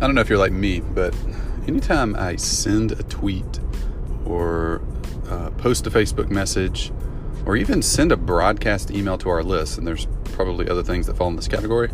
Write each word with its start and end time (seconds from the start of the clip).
I 0.00 0.06
don't 0.06 0.14
know 0.14 0.22
if 0.22 0.30
you're 0.30 0.38
like 0.38 0.52
me, 0.52 0.80
but 0.80 1.14
anytime 1.68 2.16
I 2.16 2.36
send 2.36 2.92
a 2.92 3.02
tweet 3.02 3.60
or 4.24 4.80
uh, 5.28 5.50
post 5.58 5.86
a 5.86 5.90
Facebook 5.90 6.30
message 6.30 6.90
or 7.44 7.54
even 7.54 7.82
send 7.82 8.10
a 8.10 8.16
broadcast 8.16 8.90
email 8.90 9.18
to 9.18 9.28
our 9.28 9.42
list, 9.42 9.76
and 9.76 9.86
there's 9.86 10.06
probably 10.24 10.70
other 10.70 10.82
things 10.82 11.06
that 11.06 11.18
fall 11.18 11.28
in 11.28 11.36
this 11.36 11.48
category, 11.48 11.90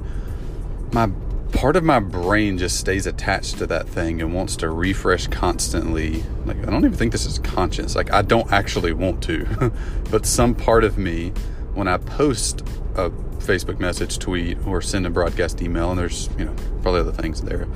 my 0.93 1.11
part 1.53 1.75
of 1.75 1.83
my 1.83 1.99
brain 1.99 2.59
just 2.59 2.79
stays 2.79 3.07
attached 3.07 3.59
to 3.59 3.67
that 3.67 3.89
thing 3.89 4.21
and 4.21 4.33
wants 4.33 4.55
to 4.57 4.71
refresh 4.71 5.27
constantly. 5.27 6.23
Like, 6.45 6.59
I 6.59 6.71
don't 6.71 6.85
even 6.85 6.97
think 6.97 7.11
this 7.11 7.27
is 7.27 7.41
conscious. 7.41 7.97
Like, 7.97 8.13
I 8.13 8.23
don't 8.23 8.53
actually 8.53 8.93
want 8.93 9.21
to, 9.25 9.73
but 10.13 10.27
some 10.27 10.55
part 10.55 10.85
of 10.85 10.97
me, 10.97 11.31
when 11.75 11.89
I 11.89 11.99
post 11.99 12.63
a 12.95 13.11
Facebook 13.39 13.79
message, 13.79 14.19
tweet, 14.19 14.59
or 14.67 14.81
send 14.81 15.07
a 15.07 15.11
broadcast 15.11 15.63
email, 15.63 15.91
and 15.91 15.99
there's, 15.99 16.29
you 16.39 16.45
know, 16.45 16.55
probably 16.83 17.01
other 17.01 17.13
things 17.13 17.43
there, 17.43 17.67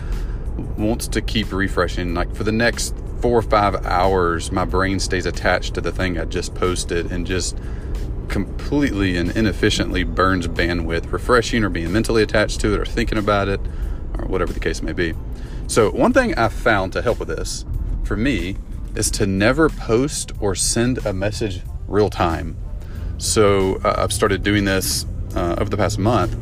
wants 0.77 1.09
to 1.09 1.21
keep 1.21 1.53
refreshing. 1.53 2.15
Like, 2.15 2.35
for 2.35 2.45
the 2.45 2.53
next 2.53 2.95
four 3.21 3.39
or 3.39 3.43
five 3.43 3.87
hours, 3.87 4.51
my 4.51 4.65
brain 4.65 4.99
stays 4.99 5.27
attached 5.27 5.75
to 5.75 5.81
the 5.81 5.93
thing 5.93 6.19
I 6.19 6.25
just 6.25 6.55
posted 6.55 7.11
and 7.13 7.27
just 7.27 7.57
completely 8.29 9.17
and 9.17 9.37
inefficiently 9.37 10.05
burns 10.05 10.47
bandwidth, 10.47 11.13
refreshing 11.13 11.65
or 11.65 11.69
being 11.69 11.93
mentally 11.93 12.23
attached 12.23 12.61
to 12.61 12.75
it 12.75 12.81
or 12.81 12.87
thinking 12.87 13.19
about 13.19 13.49
it 13.49 13.61
or 14.19 14.27
whatever 14.27 14.53
the 14.53 14.61
case 14.61 14.83
may 14.83 14.93
be. 14.93 15.15
So, 15.67 15.91
one 15.91 16.13
thing 16.13 16.35
I 16.35 16.49
found 16.49 16.93
to 16.95 17.03
help 17.03 17.19
with 17.19 17.29
this 17.29 17.65
for 18.05 18.17
me 18.17 18.57
is 18.95 19.11
to 19.13 19.27
never 19.27 19.69
post 19.69 20.33
or 20.41 20.55
send 20.55 21.05
a 21.07 21.13
message 21.13 21.63
real 21.87 22.11
time. 22.11 22.57
So, 23.19 23.77
uh, 23.85 23.97
I've 23.99 24.13
started 24.13 24.43
doing 24.43 24.65
this 24.65 25.05
uh, 25.35 25.57
over 25.59 25.71
the 25.71 25.77
past 25.77 25.99
month. 25.99 26.37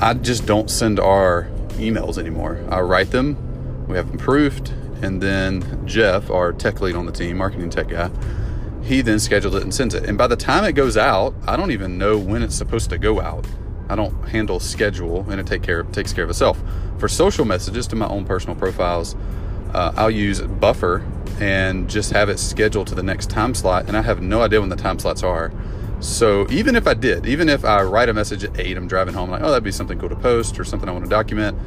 I 0.00 0.14
just 0.14 0.46
don't 0.46 0.70
send 0.70 1.00
our 1.00 1.48
emails 1.70 2.18
anymore. 2.18 2.64
I 2.68 2.80
write 2.80 3.10
them, 3.10 3.86
we 3.88 3.96
have 3.96 4.08
them 4.08 4.18
proofed, 4.18 4.70
and 5.02 5.20
then 5.20 5.86
Jeff, 5.86 6.30
our 6.30 6.52
tech 6.52 6.80
lead 6.80 6.94
on 6.94 7.06
the 7.06 7.12
team, 7.12 7.36
marketing 7.38 7.70
tech 7.70 7.88
guy, 7.88 8.10
he 8.82 9.00
then 9.00 9.18
schedules 9.18 9.54
it 9.54 9.62
and 9.62 9.74
sends 9.74 9.94
it. 9.94 10.04
And 10.04 10.16
by 10.16 10.26
the 10.26 10.36
time 10.36 10.64
it 10.64 10.72
goes 10.72 10.96
out, 10.96 11.34
I 11.46 11.56
don't 11.56 11.70
even 11.70 11.98
know 11.98 12.16
when 12.16 12.42
it's 12.42 12.54
supposed 12.54 12.90
to 12.90 12.98
go 12.98 13.20
out. 13.20 13.46
I 13.88 13.96
don't 13.96 14.28
handle 14.28 14.60
schedule, 14.60 15.28
and 15.30 15.40
it 15.40 15.46
take 15.46 15.62
care 15.62 15.82
takes 15.84 16.12
care 16.12 16.24
of 16.24 16.30
itself. 16.30 16.60
For 16.98 17.08
social 17.08 17.44
messages 17.44 17.86
to 17.88 17.96
my 17.96 18.06
own 18.08 18.24
personal 18.24 18.54
profiles, 18.54 19.16
uh, 19.72 19.92
I'll 19.96 20.10
use 20.10 20.40
Buffer 20.40 21.06
and 21.40 21.88
just 21.88 22.12
have 22.12 22.28
it 22.28 22.38
scheduled 22.38 22.86
to 22.88 22.94
the 22.94 23.02
next 23.02 23.30
time 23.30 23.54
slot, 23.54 23.86
and 23.88 23.96
I 23.96 24.02
have 24.02 24.20
no 24.20 24.42
idea 24.42 24.60
when 24.60 24.68
the 24.68 24.76
time 24.76 24.98
slots 24.98 25.22
are. 25.22 25.52
So 26.00 26.46
even 26.50 26.76
if 26.76 26.86
I 26.86 26.94
did, 26.94 27.26
even 27.26 27.48
if 27.48 27.64
I 27.64 27.82
write 27.82 28.08
a 28.08 28.14
message 28.14 28.44
at 28.44 28.58
eight, 28.58 28.76
I'm 28.76 28.86
driving 28.86 29.14
home, 29.14 29.30
like, 29.30 29.42
oh, 29.42 29.48
that'd 29.48 29.64
be 29.64 29.72
something 29.72 29.98
cool 29.98 30.08
to 30.08 30.16
post 30.16 30.58
or 30.60 30.64
something 30.64 30.88
I 30.88 30.92
want 30.92 31.04
to 31.04 31.10
document. 31.10 31.58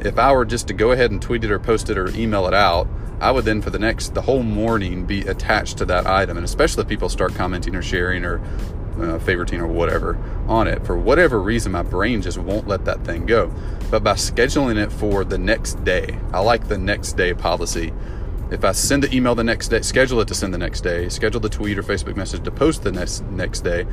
If 0.00 0.18
I 0.18 0.32
were 0.32 0.44
just 0.44 0.68
to 0.68 0.74
go 0.74 0.92
ahead 0.92 1.10
and 1.10 1.20
tweet 1.20 1.44
it 1.44 1.50
or 1.50 1.58
post 1.58 1.90
it 1.90 1.98
or 1.98 2.08
email 2.10 2.46
it 2.46 2.54
out, 2.54 2.86
I 3.20 3.30
would 3.30 3.44
then 3.44 3.62
for 3.62 3.70
the 3.70 3.78
next 3.78 4.14
the 4.14 4.22
whole 4.22 4.42
morning 4.42 5.06
be 5.06 5.22
attached 5.22 5.78
to 5.78 5.84
that 5.86 6.06
item, 6.06 6.36
and 6.36 6.44
especially 6.44 6.82
if 6.82 6.88
people 6.88 7.08
start 7.08 7.34
commenting 7.34 7.74
or 7.74 7.82
sharing 7.82 8.24
or 8.24 8.38
uh, 8.96 9.18
favoriting 9.18 9.58
or 9.58 9.66
whatever 9.66 10.18
on 10.46 10.68
it. 10.68 10.84
For 10.86 10.96
whatever 10.96 11.40
reason, 11.40 11.72
my 11.72 11.82
brain 11.82 12.22
just 12.22 12.38
won't 12.38 12.68
let 12.68 12.84
that 12.84 13.04
thing 13.04 13.26
go. 13.26 13.52
But 13.90 14.04
by 14.04 14.14
scheduling 14.14 14.76
it 14.76 14.92
for 14.92 15.24
the 15.24 15.38
next 15.38 15.82
day, 15.84 16.18
I 16.32 16.40
like 16.40 16.68
the 16.68 16.78
next 16.78 17.14
day 17.14 17.34
policy 17.34 17.92
if 18.50 18.64
I 18.64 18.72
send 18.72 19.02
the 19.02 19.14
email 19.14 19.34
the 19.34 19.44
next 19.44 19.68
day, 19.68 19.80
schedule 19.80 20.20
it 20.20 20.28
to 20.28 20.34
send 20.34 20.52
the 20.52 20.58
next 20.58 20.82
day, 20.82 21.08
schedule 21.08 21.40
the 21.40 21.48
tweet 21.48 21.78
or 21.78 21.82
Facebook 21.82 22.16
message 22.16 22.44
to 22.44 22.50
post 22.50 22.82
the 22.82 22.92
next 22.92 23.22
next 23.24 23.60
day, 23.60 23.86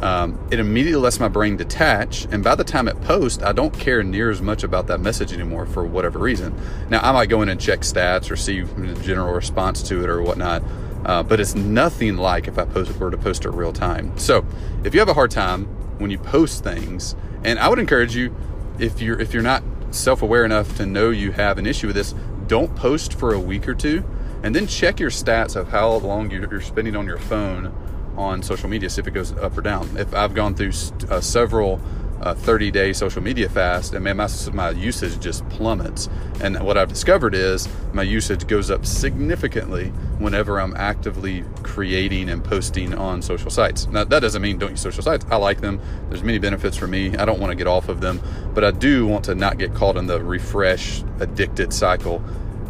um, 0.00 0.38
it 0.50 0.58
immediately 0.58 1.00
lets 1.00 1.20
my 1.20 1.28
brain 1.28 1.56
detach. 1.56 2.26
And 2.32 2.42
by 2.42 2.54
the 2.54 2.64
time 2.64 2.88
it 2.88 3.00
posts, 3.02 3.42
I 3.42 3.52
don't 3.52 3.72
care 3.72 4.02
near 4.02 4.30
as 4.30 4.42
much 4.42 4.64
about 4.64 4.88
that 4.88 5.00
message 5.00 5.32
anymore 5.32 5.66
for 5.66 5.84
whatever 5.84 6.18
reason. 6.18 6.54
Now 6.90 7.00
I 7.00 7.12
might 7.12 7.28
go 7.28 7.42
in 7.42 7.48
and 7.48 7.60
check 7.60 7.80
stats 7.80 8.30
or 8.30 8.36
see 8.36 8.62
the 8.62 8.94
general 9.02 9.32
response 9.32 9.82
to 9.84 10.02
it 10.02 10.08
or 10.08 10.22
whatnot. 10.22 10.62
Uh, 11.04 11.22
but 11.22 11.40
it's 11.40 11.54
nothing 11.54 12.16
like 12.16 12.46
if 12.46 12.58
I 12.58 12.64
post 12.64 12.96
were 12.98 13.10
to 13.10 13.16
post 13.16 13.44
it 13.44 13.50
real 13.50 13.72
time. 13.72 14.16
So 14.18 14.44
if 14.84 14.94
you 14.94 15.00
have 15.00 15.08
a 15.08 15.14
hard 15.14 15.30
time 15.30 15.64
when 15.98 16.10
you 16.10 16.18
post 16.18 16.62
things, 16.62 17.16
and 17.44 17.58
I 17.58 17.68
would 17.68 17.78
encourage 17.80 18.14
you, 18.14 18.34
if 18.78 19.00
you're 19.00 19.20
if 19.20 19.34
you're 19.34 19.42
not 19.42 19.62
self-aware 19.90 20.44
enough 20.44 20.76
to 20.76 20.86
know 20.86 21.10
you 21.10 21.32
have 21.32 21.58
an 21.58 21.66
issue 21.66 21.88
with 21.88 21.96
this, 21.96 22.14
don't 22.52 22.76
post 22.76 23.14
for 23.14 23.32
a 23.32 23.40
week 23.40 23.66
or 23.66 23.74
two 23.74 24.04
and 24.42 24.54
then 24.54 24.66
check 24.66 25.00
your 25.00 25.08
stats 25.08 25.56
of 25.56 25.68
how 25.68 25.90
long 25.94 26.30
you're 26.30 26.60
spending 26.60 26.94
on 26.94 27.06
your 27.06 27.16
phone 27.16 27.74
on 28.14 28.42
social 28.42 28.68
media 28.68 28.90
see 28.90 29.00
if 29.00 29.06
it 29.06 29.14
goes 29.14 29.32
up 29.38 29.56
or 29.56 29.62
down. 29.62 29.88
If 29.96 30.12
i've 30.12 30.34
gone 30.34 30.54
through 30.54 30.72
uh, 31.08 31.22
several 31.22 31.80
uh, 32.20 32.34
30 32.34 32.70
day 32.70 32.92
social 32.92 33.22
media 33.22 33.48
fast 33.48 33.94
and 33.94 34.04
man 34.04 34.18
my, 34.18 34.28
my 34.52 34.68
usage 34.68 35.18
just 35.18 35.48
plummets. 35.48 36.10
And 36.42 36.62
what 36.62 36.76
i've 36.76 36.90
discovered 36.90 37.34
is 37.34 37.70
my 37.94 38.02
usage 38.02 38.46
goes 38.46 38.70
up 38.70 38.84
significantly 38.84 39.86
whenever 40.18 40.60
i'm 40.60 40.76
actively 40.76 41.44
creating 41.62 42.28
and 42.28 42.44
posting 42.44 42.92
on 42.92 43.22
social 43.22 43.48
sites. 43.48 43.86
Now 43.86 44.04
that 44.04 44.20
doesn't 44.20 44.42
mean 44.42 44.58
don't 44.58 44.72
use 44.72 44.82
social 44.82 45.02
sites. 45.02 45.24
I 45.30 45.36
like 45.36 45.62
them. 45.62 45.80
There's 46.10 46.22
many 46.22 46.38
benefits 46.38 46.76
for 46.76 46.86
me. 46.86 47.16
I 47.16 47.24
don't 47.24 47.40
want 47.40 47.50
to 47.50 47.56
get 47.56 47.66
off 47.66 47.88
of 47.88 48.02
them 48.02 48.20
but 48.54 48.64
i 48.64 48.70
do 48.70 49.06
want 49.06 49.24
to 49.24 49.34
not 49.34 49.58
get 49.58 49.74
caught 49.74 49.96
in 49.96 50.06
the 50.06 50.22
refresh 50.22 51.02
addicted 51.20 51.72
cycle 51.72 52.22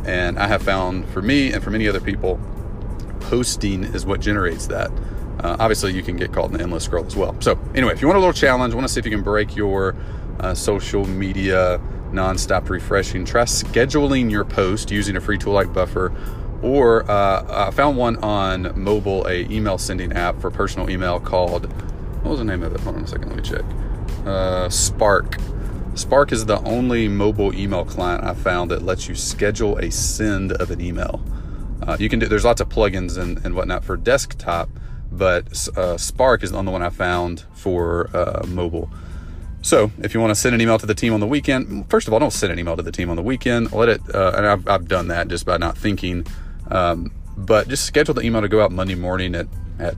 and 0.05 0.39
I 0.39 0.47
have 0.47 0.63
found 0.63 1.09
for 1.11 1.23
me 1.23 1.53
and 1.53 1.63
for 1.63 1.71
many 1.71 1.89
other 1.89 2.01
people, 2.01 2.41
posting 3.21 3.85
is 3.85 4.05
what 4.05 4.21
generates 4.21 4.67
that. 4.69 4.91
Uh, 5.41 5.57
obviously, 5.59 5.93
you 5.93 6.03
can 6.03 6.17
get 6.17 6.33
caught 6.33 6.47
in 6.47 6.53
the 6.53 6.63
endless 6.63 6.85
scroll 6.85 7.05
as 7.05 7.17
well. 7.17 7.35
So, 7.41 7.59
anyway, 7.75 7.93
if 7.93 8.01
you 8.01 8.07
want 8.07 8.17
a 8.17 8.21
little 8.21 8.33
challenge, 8.33 8.75
want 8.75 8.87
to 8.87 8.93
see 8.93 9.01
if 9.01 9.07
you 9.07 9.11
can 9.11 9.23
break 9.23 9.57
your 9.57 9.97
uh, 10.41 10.55
social 10.55 11.05
media 11.07 11.81
nonstop 12.13 12.69
refreshing, 12.69 13.25
try 13.25 13.43
scheduling 13.45 14.31
your 14.31 14.45
post 14.45 14.91
using 14.91 15.17
a 15.17 15.21
free 15.21 15.39
tool 15.39 15.53
like 15.53 15.73
Buffer. 15.73 16.13
Or 16.63 17.11
uh, 17.11 17.67
I 17.67 17.71
found 17.73 17.97
one 17.97 18.17
on 18.19 18.81
mobile, 18.81 19.27
a 19.27 19.41
email 19.51 19.79
sending 19.79 20.13
app 20.13 20.41
for 20.41 20.51
personal 20.51 20.89
email 20.91 21.19
called 21.19 21.73
what 22.23 22.31
was 22.31 22.39
the 22.39 22.45
name 22.45 22.63
of 22.63 22.73
it? 22.73 22.81
Hold 22.83 22.97
on 22.97 23.03
a 23.03 23.07
second, 23.07 23.31
let 23.31 23.37
me 23.37 23.43
check. 23.43 23.65
Uh, 24.25 24.69
Spark. 24.69 25.39
Spark 25.95 26.33
is 26.33 26.47
the 26.47 26.59
only 26.63 27.07
mobile 27.07 27.55
email 27.55 27.85
client 27.85 28.25
I 28.25 28.35
found 28.35 28.71
that 28.71 28.83
lets 28.83 29.09
you 29.09 29.15
schedule 29.15 29.77
a 29.79 29.91
send 29.91 30.53
of 30.53 30.71
an 30.71 30.81
email. 30.81 31.23
Uh, 31.83 31.97
you 32.01 32.09
can 32.09 32.19
do. 32.19 32.27
There's 32.27 32.45
lots 32.45 32.61
of 32.61 32.69
plugins 32.69 33.19
and, 33.19 33.45
and 33.45 33.55
whatnot 33.55 33.85
for 33.85 33.97
desktop, 33.97 34.71
but 35.11 35.69
uh, 35.77 35.99
Spark 35.99 36.43
is 36.43 36.53
the 36.53 36.57
only 36.57 36.73
one 36.73 36.83
I 36.83 36.91
found 36.91 37.45
for 37.53 38.09
uh, 38.17 38.45
mobile. 38.47 38.91
So 39.61 39.91
if 39.99 40.15
you 40.15 40.21
want 40.21 40.31
to 40.31 40.35
send 40.35 40.55
an 40.55 40.61
email 40.61 40.79
to 40.79 40.87
the 40.87 40.95
team 40.95 41.13
on 41.13 41.21
the 41.21 41.27
weekend, 41.27 41.89
first 41.91 42.09
of 42.09 42.15
all, 42.15 42.21
don't 42.21 42.33
send 42.33 42.53
an 42.53 42.59
email 42.59 42.77
to 42.77 42.83
the 42.83 42.93
team 42.93 43.11
on 43.11 43.17
the 43.17 43.23
weekend. 43.23 43.73
Let 43.73 43.89
it. 43.89 44.01
Uh, 44.15 44.33
and 44.37 44.47
I've, 44.47 44.69
I've 44.69 44.89
done 44.89 45.09
that 45.09 45.29
just 45.29 45.45
by 45.45 45.59
not 45.59 45.77
thinking. 45.77 46.27
Um, 46.71 47.13
but 47.37 47.69
just 47.69 47.85
schedule 47.85 48.15
the 48.15 48.23
email 48.23 48.41
to 48.41 48.49
go 48.49 48.63
out 48.63 48.73
Monday 48.73 48.95
morning 48.95 49.35
at 49.35 49.47
at 49.79 49.97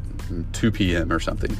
2 0.53 0.73
p.m. 0.73 1.13
or 1.13 1.21
something. 1.21 1.57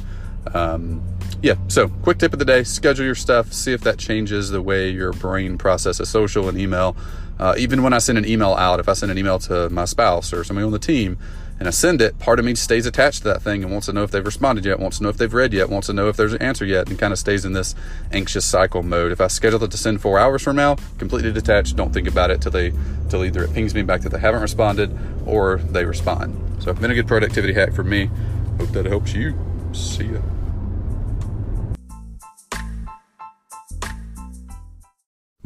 Um, 0.53 1.01
yeah, 1.41 1.55
so 1.67 1.89
quick 1.89 2.17
tip 2.17 2.33
of 2.33 2.39
the 2.39 2.45
day 2.45 2.63
schedule 2.63 3.05
your 3.05 3.15
stuff, 3.15 3.53
see 3.53 3.73
if 3.73 3.81
that 3.81 3.97
changes 3.97 4.49
the 4.49 4.61
way 4.61 4.89
your 4.89 5.13
brain 5.13 5.57
processes 5.57 6.09
social 6.09 6.49
and 6.49 6.59
email. 6.59 6.95
Uh, 7.37 7.53
even 7.57 7.83
when 7.83 7.93
I 7.93 7.97
send 7.97 8.17
an 8.17 8.25
email 8.25 8.53
out, 8.53 8.79
if 8.79 8.87
I 8.87 8.93
send 8.93 9.11
an 9.11 9.17
email 9.17 9.39
to 9.39 9.69
my 9.69 9.85
spouse 9.85 10.31
or 10.31 10.43
somebody 10.43 10.65
on 10.65 10.71
the 10.71 10.79
team 10.79 11.17
and 11.59 11.67
I 11.67 11.71
send 11.71 12.01
it, 12.01 12.17
part 12.19 12.39
of 12.39 12.45
me 12.45 12.55
stays 12.55 12.85
attached 12.85 13.19
to 13.19 13.23
that 13.25 13.41
thing 13.41 13.63
and 13.63 13.71
wants 13.71 13.87
to 13.87 13.93
know 13.93 14.03
if 14.03 14.11
they've 14.11 14.25
responded 14.25 14.65
yet, 14.65 14.79
wants 14.79 14.97
to 14.97 15.03
know 15.03 15.09
if 15.09 15.17
they've 15.17 15.33
read 15.33 15.53
yet, 15.53 15.69
wants 15.69 15.87
to 15.87 15.93
know 15.93 16.09
if 16.09 16.17
there's 16.17 16.33
an 16.33 16.41
answer 16.41 16.65
yet, 16.65 16.89
and 16.89 16.97
kind 16.97 17.13
of 17.13 17.19
stays 17.19 17.45
in 17.45 17.53
this 17.53 17.75
anxious 18.11 18.45
cycle 18.45 18.83
mode. 18.83 19.11
If 19.11 19.21
I 19.21 19.27
schedule 19.27 19.63
it 19.63 19.71
to 19.71 19.77
send 19.77 20.01
four 20.01 20.17
hours 20.17 20.41
from 20.41 20.55
now, 20.55 20.75
completely 20.97 21.31
detached, 21.31 21.75
don't 21.75 21.93
think 21.93 22.07
about 22.07 22.31
it 22.31 22.41
till 22.41 22.51
they 22.51 22.73
till 23.09 23.23
either 23.23 23.43
it 23.43 23.53
pings 23.53 23.75
me 23.75 23.83
back 23.83 24.01
that 24.01 24.09
they 24.09 24.19
haven't 24.19 24.41
responded 24.41 24.97
or 25.25 25.57
they 25.57 25.85
respond. 25.85 26.63
So 26.63 26.71
it's 26.71 26.79
been 26.79 26.91
a 26.91 26.95
good 26.95 27.07
productivity 27.07 27.53
hack 27.53 27.73
for 27.73 27.83
me. 27.83 28.09
Hope 28.57 28.69
that 28.69 28.85
helps 28.85 29.13
you. 29.13 29.37
See 29.73 30.05
ya. 30.05 30.21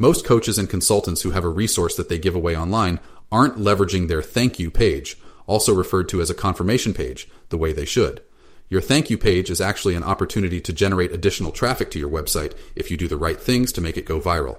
Most 0.00 0.24
coaches 0.24 0.56
and 0.56 0.66
consultants 0.66 1.20
who 1.20 1.32
have 1.32 1.44
a 1.44 1.50
resource 1.50 1.94
that 1.96 2.08
they 2.08 2.18
give 2.18 2.34
away 2.34 2.56
online 2.56 3.00
aren't 3.30 3.58
leveraging 3.58 4.08
their 4.08 4.22
thank 4.22 4.58
you 4.58 4.70
page, 4.70 5.18
also 5.46 5.74
referred 5.74 6.08
to 6.08 6.22
as 6.22 6.30
a 6.30 6.34
confirmation 6.34 6.94
page, 6.94 7.28
the 7.50 7.58
way 7.58 7.74
they 7.74 7.84
should. 7.84 8.22
Your 8.70 8.80
thank 8.80 9.10
you 9.10 9.18
page 9.18 9.50
is 9.50 9.60
actually 9.60 9.94
an 9.94 10.02
opportunity 10.02 10.58
to 10.58 10.72
generate 10.72 11.12
additional 11.12 11.52
traffic 11.52 11.90
to 11.90 11.98
your 11.98 12.08
website 12.08 12.56
if 12.74 12.90
you 12.90 12.96
do 12.96 13.08
the 13.08 13.18
right 13.18 13.38
things 13.38 13.72
to 13.72 13.82
make 13.82 13.98
it 13.98 14.06
go 14.06 14.18
viral. 14.18 14.56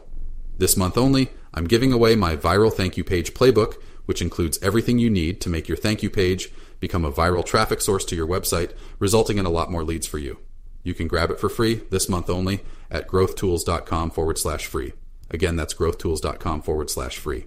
This 0.59 0.77
month 0.77 0.95
only, 0.95 1.31
I'm 1.55 1.65
giving 1.65 1.91
away 1.91 2.15
my 2.15 2.35
viral 2.35 2.71
thank 2.71 2.95
you 2.95 3.03
page 3.03 3.33
playbook, 3.33 3.81
which 4.05 4.21
includes 4.21 4.61
everything 4.61 4.99
you 4.99 5.09
need 5.09 5.41
to 5.41 5.49
make 5.49 5.67
your 5.67 5.77
thank 5.77 6.03
you 6.03 6.11
page 6.11 6.51
become 6.79 7.03
a 7.03 7.11
viral 7.11 7.43
traffic 7.43 7.81
source 7.81 8.05
to 8.05 8.15
your 8.15 8.27
website, 8.27 8.73
resulting 8.99 9.39
in 9.39 9.47
a 9.47 9.49
lot 9.49 9.71
more 9.71 9.83
leads 9.83 10.05
for 10.05 10.19
you. 10.19 10.37
You 10.83 10.93
can 10.93 11.07
grab 11.07 11.31
it 11.31 11.39
for 11.39 11.49
free 11.49 11.81
this 11.89 12.07
month 12.07 12.29
only 12.29 12.61
at 12.91 13.07
growthtools.com 13.07 14.11
forward 14.11 14.37
slash 14.37 14.67
free. 14.67 14.93
Again, 15.31 15.55
that's 15.55 15.73
growthtools.com 15.73 16.61
forward 16.61 16.89
slash 16.89 17.17
free. 17.17 17.45